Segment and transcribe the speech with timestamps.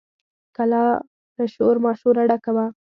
[0.55, 0.85] کلا
[1.37, 2.65] له شور ماشوره ډکه وه.